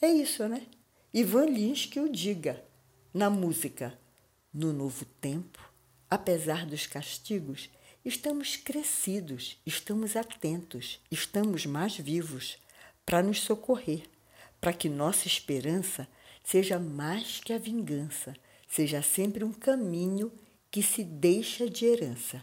É 0.00 0.08
isso, 0.08 0.48
né? 0.48 0.66
Ivan 1.14 1.46
Lins 1.46 1.86
que 1.86 2.00
o 2.00 2.08
diga 2.08 2.64
na 3.12 3.28
música 3.28 3.98
No 4.52 4.72
Novo 4.72 5.04
Tempo, 5.20 5.70
apesar 6.08 6.64
dos 6.64 6.86
castigos, 6.86 7.70
estamos 8.04 8.56
crescidos, 8.56 9.56
estamos 9.64 10.16
atentos, 10.16 10.98
estamos 11.10 11.66
mais 11.66 11.96
vivos 11.96 12.58
para 13.06 13.22
nos 13.22 13.40
socorrer, 13.40 14.02
para 14.60 14.72
que 14.72 14.88
nossa 14.88 15.26
esperança 15.26 16.08
seja 16.44 16.78
mais 16.78 17.40
que 17.40 17.52
a 17.52 17.58
vingança, 17.58 18.34
seja 18.68 19.02
sempre 19.02 19.44
um 19.44 19.52
caminho 19.52 20.32
que 20.70 20.82
se 20.82 21.04
deixa 21.04 21.68
de 21.68 21.84
herança. 21.84 22.42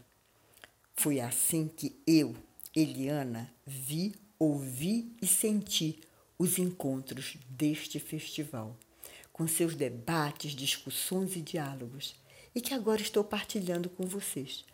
Foi 0.95 1.19
assim 1.19 1.67
que 1.67 2.01
eu, 2.05 2.35
Eliana, 2.75 3.53
vi, 3.65 4.15
ouvi 4.37 5.11
e 5.21 5.27
senti 5.27 5.99
os 6.37 6.57
encontros 6.57 7.37
deste 7.49 7.99
festival, 7.99 8.77
com 9.33 9.47
seus 9.47 9.75
debates, 9.75 10.53
discussões 10.53 11.35
e 11.35 11.41
diálogos, 11.41 12.15
e 12.55 12.61
que 12.61 12.73
agora 12.73 13.01
estou 13.01 13.23
partilhando 13.23 13.89
com 13.89 14.05
vocês, 14.05 14.65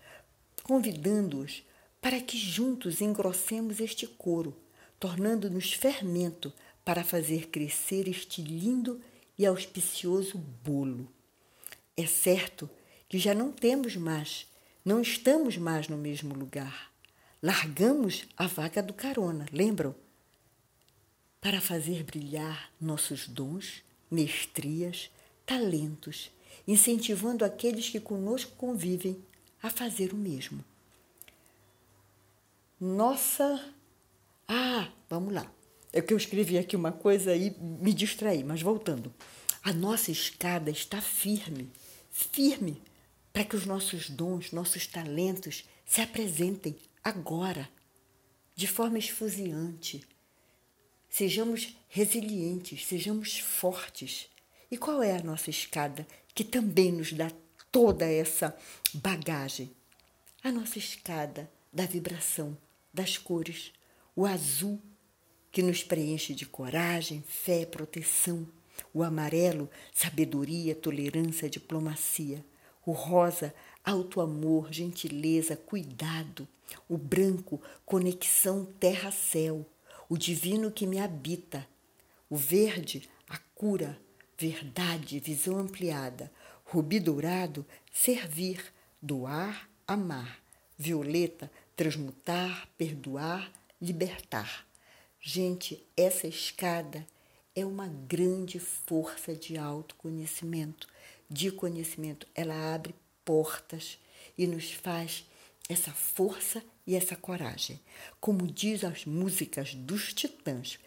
convidando-os 0.66 1.64
para 2.02 2.20
que 2.20 2.36
juntos 2.36 3.00
engrossemos 3.00 3.80
este 3.80 4.08
coro, 4.08 4.58
tornando-nos 5.00 5.74
fermento 5.74 6.52
para 6.84 7.04
fazer 7.04 7.50
crescer 7.50 8.08
este 8.08 8.42
lindo 8.42 9.00
e 9.38 9.46
auspicioso 9.46 10.40
bolo. 10.64 11.08
É 11.96 12.08
certo 12.08 12.68
que 13.08 13.20
já 13.20 13.36
não 13.36 13.52
temos 13.52 13.96
mais, 13.96 14.48
não 14.84 15.02
estamos 15.02 15.56
mais 15.56 15.88
no 15.88 16.00
mesmo 16.00 16.34
lugar. 16.34 16.92
Largamos 17.44 18.26
a 18.36 18.48
vaga 18.48 18.82
do 18.82 18.94
carona, 18.94 19.46
lembram? 19.52 19.94
Para 21.40 21.62
fazer 21.62 22.02
brilhar 22.02 22.72
nossos 22.82 23.28
dons, 23.28 23.84
mestrias, 24.10 25.12
talentos, 25.46 26.32
incentivando 26.68 27.46
aqueles 27.46 27.88
que 27.88 28.00
conosco 28.00 28.56
convivem 28.58 29.24
a 29.66 29.70
fazer 29.70 30.14
o 30.14 30.18
mesmo. 30.18 30.64
Nossa. 32.80 33.74
Ah, 34.48 34.92
vamos 35.10 35.34
lá. 35.34 35.52
É 35.92 36.02
que 36.02 36.14
eu 36.14 36.18
escrevi 36.18 36.58
aqui 36.58 36.76
uma 36.76 36.92
coisa 36.92 37.36
e 37.36 37.50
me 37.60 37.94
distraí, 37.94 38.44
mas 38.44 38.62
voltando. 38.62 39.14
A 39.64 39.74
nossa 39.74 40.12
escada 40.12 40.70
está 40.70 41.02
firme, 41.02 41.72
firme, 42.12 42.80
para 43.34 43.44
que 43.44 43.56
os 43.56 43.66
nossos 43.66 44.10
dons, 44.10 44.52
nossos 44.52 44.86
talentos 44.86 45.68
se 45.84 46.00
apresentem 46.00 46.76
agora, 47.04 47.68
de 48.56 48.68
forma 48.68 49.00
esfuziante. 49.00 50.06
Sejamos 51.10 51.76
resilientes, 51.90 52.86
sejamos 52.86 53.40
fortes. 53.40 54.28
E 54.70 54.78
qual 54.78 55.02
é 55.02 55.18
a 55.18 55.24
nossa 55.24 55.50
escada 55.50 56.06
que 56.36 56.44
também 56.44 56.92
nos 56.92 57.14
dá 57.14 57.32
toda 57.76 58.06
essa 58.06 58.56
bagagem? 58.94 59.70
A 60.42 60.50
nossa 60.50 60.80
escada 60.80 61.52
da 61.74 61.86
vibração, 61.86 62.58
das 62.94 63.18
cores, 63.18 63.74
o 64.16 64.26
azul 64.26 64.80
que 65.52 65.62
nos 65.62 65.84
preenche 65.84 66.34
de 66.34 66.46
coragem, 66.46 67.22
fé, 67.28 67.66
proteção. 67.66 68.48
O 68.94 69.04
amarelo, 69.04 69.70
sabedoria, 69.94 70.74
tolerância, 70.74 71.50
diplomacia. 71.50 72.46
O 72.86 72.94
rosa, 72.94 73.54
alto 73.84 74.22
amor, 74.22 74.72
gentileza, 74.72 75.58
cuidado. 75.58 76.48
O 76.88 76.98
branco, 76.98 77.62
conexão 77.86 78.64
terra-céu. 78.80 79.66
O 80.08 80.18
divino 80.18 80.72
que 80.72 80.88
me 80.88 80.98
habita. 80.98 81.68
O 82.30 82.38
verde, 82.38 83.10
a 83.28 83.38
cura, 83.54 84.00
verdade, 84.38 85.20
visão 85.20 85.58
ampliada. 85.58 86.32
Rubi 86.66 87.00
dourado, 87.00 87.66
servir, 87.94 88.74
doar, 89.02 89.70
amar. 89.88 90.44
Violeta, 90.78 91.50
transmutar, 91.76 92.68
perdoar, 92.78 93.50
libertar. 93.82 94.68
Gente, 95.22 95.82
essa 95.96 96.28
escada 96.28 97.08
é 97.56 97.66
uma 97.66 97.88
grande 97.88 98.60
força 98.60 99.34
de 99.34 99.58
autoconhecimento, 99.58 100.88
de 101.30 101.50
conhecimento. 101.52 102.28
Ela 102.36 102.76
abre 102.76 102.94
portas 103.24 103.98
e 104.38 104.46
nos 104.46 104.72
faz 104.72 105.26
essa 105.70 105.92
força 105.92 106.62
e 106.86 106.96
essa 106.96 107.16
coragem. 107.16 107.80
Como 108.20 108.46
diz 108.46 108.84
as 108.84 109.06
músicas 109.06 109.74
dos 109.74 110.14
Titãs. 110.14 110.78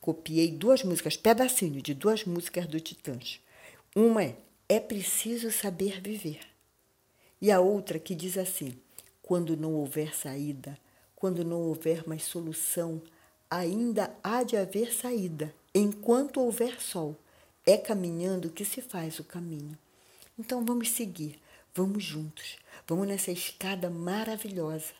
Copiei 0.00 0.50
duas 0.50 0.82
músicas, 0.82 1.16
pedacinho 1.16 1.80
de 1.80 1.94
duas 1.94 2.24
músicas 2.24 2.66
do 2.66 2.80
Titãs. 2.80 3.38
Uma 3.94 4.24
é 4.24 4.36
É 4.72 4.78
preciso 4.78 5.50
saber 5.50 6.00
viver. 6.00 6.38
E 7.42 7.50
a 7.50 7.58
outra 7.58 7.98
que 7.98 8.14
diz 8.14 8.38
assim: 8.38 8.72
quando 9.20 9.56
não 9.56 9.74
houver 9.74 10.14
saída, 10.14 10.78
quando 11.16 11.44
não 11.44 11.60
houver 11.62 12.06
mais 12.06 12.22
solução, 12.22 13.02
ainda 13.50 14.16
há 14.22 14.44
de 14.44 14.56
haver 14.56 14.94
saída. 14.94 15.52
Enquanto 15.74 16.40
houver 16.40 16.80
sol, 16.80 17.16
é 17.66 17.76
caminhando 17.76 18.48
que 18.48 18.64
se 18.64 18.80
faz 18.80 19.18
o 19.18 19.24
caminho. 19.24 19.76
Então 20.38 20.64
vamos 20.64 20.90
seguir, 20.90 21.40
vamos 21.74 22.04
juntos, 22.04 22.56
vamos 22.86 23.08
nessa 23.08 23.32
escada 23.32 23.90
maravilhosa. 23.90 24.92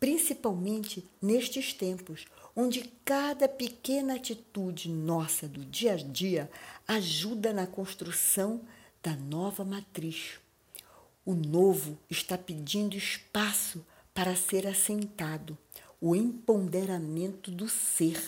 Principalmente 0.00 1.06
nestes 1.20 1.74
tempos, 1.74 2.24
onde 2.56 2.90
cada 3.04 3.46
pequena 3.46 4.14
atitude 4.14 4.88
nossa 4.88 5.46
do 5.46 5.62
dia 5.62 5.92
a 5.92 5.96
dia 5.96 6.50
ajuda 6.86 7.52
na 7.52 7.66
construção 7.66 8.62
da 9.08 9.16
nova 9.16 9.64
matriz. 9.64 10.38
O 11.24 11.32
novo 11.32 11.96
está 12.10 12.36
pedindo 12.36 12.94
espaço 12.94 13.82
para 14.12 14.36
ser 14.36 14.66
assentado, 14.66 15.56
o 15.98 16.14
empoderamento 16.14 17.50
do 17.50 17.70
ser. 17.70 18.22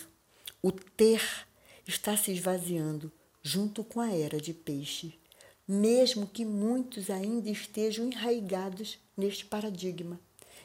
O 0.62 0.72
ter 0.72 1.22
está 1.86 2.16
se 2.16 2.32
esvaziando 2.32 3.12
junto 3.42 3.84
com 3.84 4.00
a 4.00 4.10
era 4.10 4.40
de 4.40 4.54
peixe, 4.54 5.18
mesmo 5.68 6.26
que 6.26 6.46
muitos 6.46 7.10
ainda 7.10 7.50
estejam 7.50 8.06
enraigados 8.06 8.98
neste 9.14 9.44
paradigma, 9.44 10.18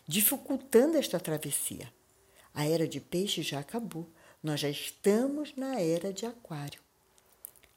dificultando 0.08 0.98
esta 0.98 1.20
travessia. 1.20 1.92
A 2.54 2.66
era 2.66 2.88
de 2.88 3.02
peixe 3.02 3.42
já 3.44 3.60
acabou, 3.60 4.08
nós 4.42 4.62
já 4.62 4.70
estamos 4.70 5.54
na 5.58 5.82
era 5.82 6.14
de 6.14 6.26
aquário. 6.26 6.80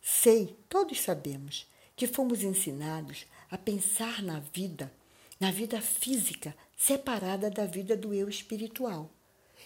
Sei, 0.01 0.57
todos 0.68 1.01
sabemos, 1.01 1.66
que 1.98 2.06
fomos 2.06 2.42
ensinados 2.42 3.26
a 3.50 3.58
pensar 3.58 4.22
na 4.22 4.38
vida, 4.38 4.90
na 5.38 5.50
vida 5.50 5.80
física, 5.82 6.54
separada 6.76 7.50
da 7.50 7.66
vida 7.66 7.96
do 7.96 8.14
eu 8.14 8.28
espiritual. 8.28 9.11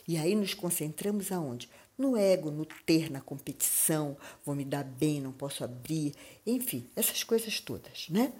E 0.08 0.16
aí 0.16 0.34
nos 0.34 0.54
concentramos 0.54 1.30
aonde? 1.30 1.68
no 1.96 2.16
ego, 2.16 2.50
no 2.50 2.64
ter, 2.64 3.10
na 3.10 3.20
competição, 3.20 4.16
vou 4.44 4.54
me 4.54 4.64
dar 4.64 4.82
bem, 4.82 5.20
não 5.20 5.30
posso 5.30 5.62
abrir, 5.62 6.14
enfim, 6.44 6.88
essas 6.96 7.22
coisas 7.22 7.60
todas, 7.60 8.08
né? 8.08 8.32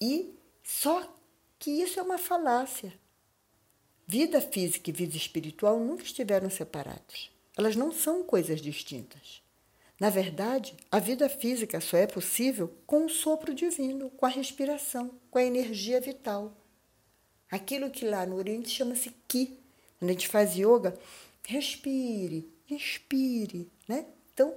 E 0.00 0.34
só 0.64 1.06
que 1.58 1.70
isso 1.70 2.00
é 2.00 2.02
uma 2.02 2.18
falácia. 2.18 2.92
Vida 4.06 4.40
física 4.40 4.90
e 4.90 4.92
vida 4.92 5.16
espiritual 5.16 5.78
nunca 5.78 6.02
estiveram 6.02 6.50
separados. 6.50 7.30
elas 7.56 7.76
não 7.76 7.92
são 7.92 8.24
coisas 8.24 8.60
distintas. 8.60 9.42
Na 10.00 10.08
verdade, 10.08 10.74
a 10.90 10.98
vida 10.98 11.28
física 11.28 11.78
só 11.78 11.98
é 11.98 12.06
possível 12.06 12.74
com 12.86 13.04
o 13.04 13.10
sopro 13.10 13.52
divino, 13.52 14.08
com 14.08 14.24
a 14.24 14.30
respiração, 14.30 15.10
com 15.30 15.38
a 15.38 15.44
energia 15.44 16.00
vital. 16.00 16.56
Aquilo 17.50 17.90
que 17.90 18.06
lá 18.06 18.24
no 18.24 18.36
Oriente 18.36 18.70
chama-se 18.70 19.10
Ki. 19.28 19.58
Quando 19.98 20.08
a 20.08 20.12
gente 20.14 20.28
faz 20.28 20.56
yoga, 20.56 20.98
respire, 21.46 22.50
inspire, 22.70 23.70
né? 23.86 24.06
Então, 24.32 24.54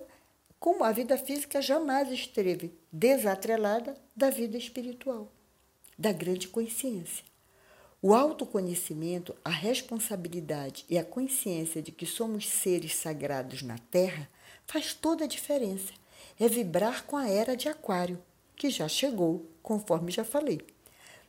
como 0.57 0.85
a 0.85 0.93
vida 0.93 1.17
física 1.17 1.61
jamais 1.61 2.09
esteve 2.09 2.73
desatrelada 2.89 3.97
da 4.15 4.29
vida 4.29 4.57
espiritual, 4.57 5.29
da 5.99 6.13
grande 6.13 6.47
consciência. 6.47 7.25
O 8.01 8.13
autoconhecimento, 8.13 9.35
a 9.43 9.49
responsabilidade 9.49 10.85
e 10.89 10.97
a 10.97 11.03
consciência 11.03 11.81
de 11.81 11.91
que 11.91 12.05
somos 12.05 12.47
seres 12.47 12.95
sagrados 12.95 13.61
na 13.61 13.77
Terra 13.77 14.29
faz 14.65 14.93
toda 14.93 15.25
a 15.25 15.27
diferença. 15.27 15.93
É 16.39 16.47
vibrar 16.47 17.05
com 17.05 17.15
a 17.15 17.27
era 17.27 17.55
de 17.55 17.69
Aquário, 17.69 18.21
que 18.55 18.69
já 18.69 18.87
chegou, 18.87 19.49
conforme 19.61 20.11
já 20.11 20.23
falei. 20.23 20.61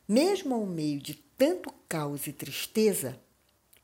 Mesmo 0.07 0.55
ao 0.55 0.65
meio 0.65 0.99
de 0.99 1.15
tanto 1.37 1.73
caos 1.87 2.27
e 2.27 2.33
tristeza, 2.33 3.19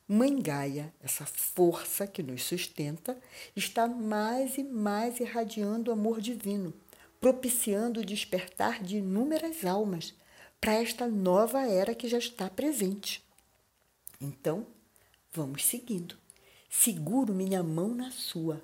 Mãe 0.08 0.42
Gaia, 0.42 0.94
essa 1.02 1.26
força 1.26 2.06
que 2.06 2.22
nos 2.22 2.44
sustenta, 2.44 3.18
está 3.56 3.88
mais 3.88 4.58
e 4.58 4.64
mais 4.64 5.20
irradiando 5.20 5.90
o 5.90 5.94
amor 5.94 6.20
divino, 6.20 6.74
propiciando 7.20 8.02
o 8.02 8.06
despertar 8.06 8.84
de 8.84 8.98
inúmeras 8.98 9.64
almas 9.64 10.14
para 10.60 10.74
esta 10.74 11.08
nova 11.08 11.62
era 11.62 11.96
que 11.96 12.08
já 12.08 12.20
está 12.20 12.50
presente. 12.50 13.24
Então, 14.20 14.68
vamos 15.34 15.66
seguindo. 15.66 16.16
Seguro 16.70 17.34
minha 17.34 17.64
mão 17.64 17.96
na 17.96 18.12
sua, 18.12 18.62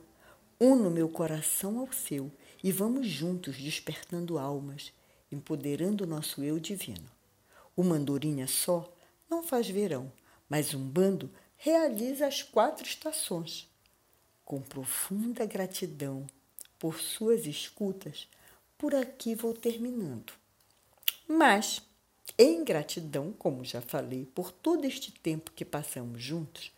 uno 0.60 0.90
meu 0.90 1.08
coração 1.08 1.80
ao 1.80 1.92
seu 1.92 2.32
e 2.64 2.72
vamos 2.72 3.08
juntos 3.08 3.58
despertando 3.58 4.40
almas, 4.40 4.92
empoderando 5.32 6.04
o 6.04 6.08
nosso 6.08 6.44
eu 6.44 6.60
divino. 6.60 7.10
Uma 7.76 7.96
andorinha 7.96 8.48
só 8.48 8.92
não 9.30 9.44
faz 9.44 9.70
verão, 9.70 10.12
mas 10.50 10.74
um 10.74 10.84
bando 10.84 11.30
realiza 11.58 12.26
as 12.26 12.42
quatro 12.42 12.88
estações. 12.88 13.70
Com 14.44 14.62
profunda 14.62 15.46
gratidão 15.46 16.26
por 16.80 17.00
suas 17.00 17.46
escutas, 17.46 18.28
por 18.78 18.96
aqui 18.96 19.36
vou 19.36 19.54
terminando. 19.54 20.34
Mas, 21.28 21.82
em 22.38 22.64
gratidão, 22.64 23.34
como 23.34 23.66
já 23.66 23.82
falei, 23.82 24.26
por 24.26 24.52
todo 24.52 24.86
este 24.86 25.12
tempo 25.12 25.52
que 25.52 25.66
passamos 25.66 26.22
juntos, 26.22 26.72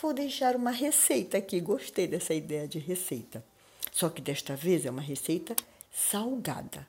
vou 0.00 0.14
deixar 0.14 0.56
uma 0.56 0.70
receita 0.70 1.38
aqui. 1.38 1.60
Gostei 1.60 2.06
dessa 2.06 2.34
ideia 2.34 2.66
de 2.66 2.78
receita. 2.78 3.44
Só 3.92 4.08
que 4.08 4.22
desta 4.22 4.56
vez 4.56 4.86
é 4.86 4.90
uma 4.90 5.02
receita 5.02 5.54
salgada. 5.92 6.86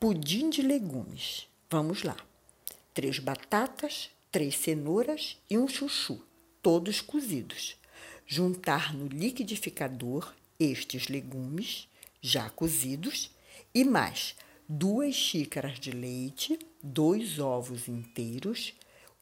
Pudim 0.00 0.48
de 0.48 0.62
legumes. 0.62 1.48
Vamos 1.70 2.02
lá. 2.02 2.16
Três 2.94 3.18
batatas, 3.18 4.10
três 4.30 4.56
cenouras 4.56 5.36
e 5.50 5.58
um 5.58 5.68
chuchu, 5.68 6.22
todos 6.62 7.00
cozidos. 7.00 7.76
Juntar 8.26 8.94
no 8.94 9.06
liquidificador 9.06 10.32
estes 10.58 11.08
legumes 11.08 11.88
já 12.20 12.50
cozidos 12.50 13.30
e 13.74 13.84
mais 13.84 14.34
duas 14.68 15.14
xícaras 15.14 15.78
de 15.78 15.90
leite, 15.90 16.58
dois 16.82 17.38
ovos 17.38 17.88
inteiros, 17.88 18.74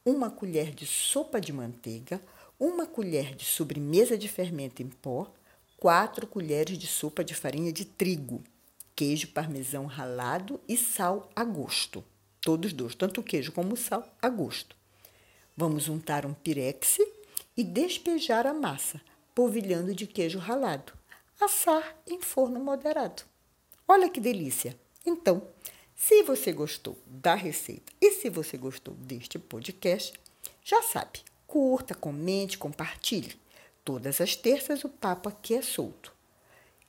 uma 0.03 0.29
colher 0.29 0.73
de 0.73 0.85
sopa 0.85 1.39
de 1.39 1.53
manteiga, 1.53 2.21
uma 2.59 2.85
colher 2.85 3.35
de 3.35 3.45
sobremesa 3.45 4.17
de 4.17 4.27
fermento 4.27 4.81
em 4.81 4.87
pó, 4.87 5.31
quatro 5.77 6.25
colheres 6.25 6.77
de 6.77 6.87
sopa 6.87 7.23
de 7.23 7.33
farinha 7.33 7.71
de 7.71 7.85
trigo, 7.85 8.43
queijo 8.95 9.27
parmesão 9.27 9.85
ralado 9.85 10.59
e 10.67 10.75
sal 10.75 11.29
a 11.35 11.43
gosto. 11.43 12.03
Todos 12.41 12.73
dois, 12.73 12.95
tanto 12.95 13.21
o 13.21 13.23
queijo 13.23 13.51
como 13.51 13.73
o 13.73 13.77
sal 13.77 14.07
a 14.21 14.29
gosto. 14.29 14.75
Vamos 15.55 15.87
untar 15.87 16.25
um 16.25 16.33
pirex 16.33 16.97
e 17.55 17.63
despejar 17.63 18.47
a 18.47 18.53
massa, 18.53 19.01
polvilhando 19.35 19.93
de 19.93 20.07
queijo 20.07 20.39
ralado. 20.39 20.93
Assar 21.39 21.95
em 22.07 22.21
forno 22.21 22.59
moderado. 22.59 23.23
Olha 23.87 24.09
que 24.09 24.19
delícia! 24.19 24.77
Então, 25.05 25.47
se 25.95 26.23
você 26.23 26.51
gostou 26.51 26.97
da 27.05 27.35
receita 27.35 27.91
e 28.01 28.11
se 28.11 28.29
você 28.29 28.57
gostou 28.57 28.93
deste 28.95 29.39
podcast, 29.39 30.13
já 30.63 30.81
sabe, 30.83 31.21
curta, 31.47 31.95
comente, 31.95 32.57
compartilhe. 32.57 33.39
Todas 33.83 34.19
as 34.19 34.35
terças 34.35 34.83
o 34.83 34.89
papo 34.89 35.29
aqui 35.29 35.55
é 35.55 35.61
solto. 35.61 36.13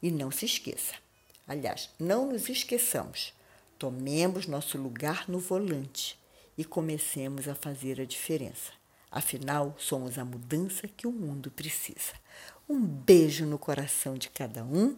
E 0.03 0.11
não 0.11 0.31
se 0.31 0.45
esqueça, 0.45 0.95
aliás, 1.47 1.91
não 1.99 2.27
nos 2.27 2.49
esqueçamos, 2.49 3.33
tomemos 3.79 4.47
nosso 4.47 4.79
lugar 4.79 5.29
no 5.29 5.39
volante 5.39 6.19
e 6.57 6.65
comecemos 6.65 7.49
a 7.49 7.55
fazer 7.55 8.01
a 8.01 8.05
diferença. 8.05 8.73
Afinal, 9.11 9.75
somos 9.79 10.19
a 10.19 10.25
mudança 10.25 10.87
que 10.87 11.07
o 11.07 11.13
mundo 11.13 11.51
precisa. 11.51 12.13
Um 12.69 12.81
beijo 12.81 13.47
no 13.47 13.59
coração 13.59 14.15
de 14.15 14.29
cada 14.29 14.63
um, 14.63 14.97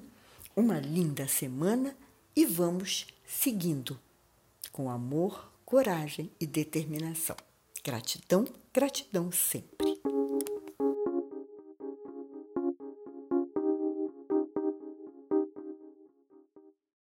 uma 0.57 0.81
linda 0.81 1.29
semana 1.29 1.97
e 2.35 2.45
vamos 2.45 3.07
seguindo 3.27 3.99
com 4.73 4.91
amor, 4.91 5.53
coragem 5.65 6.31
e 6.41 6.47
determinação. 6.47 7.37
Gratidão, 7.83 8.45
gratidão 8.75 9.33
sempre. 9.33 9.90